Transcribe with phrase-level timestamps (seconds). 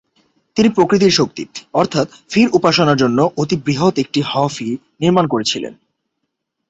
[0.57, 1.43] তিনি প্রকৃতির শক্তি
[1.73, 4.67] অর্থাৎ ফির উপাসনার জন্য অতি বৃহৎ একটি হ'-ফি
[4.99, 5.73] নির্মাণ করেছিলেন।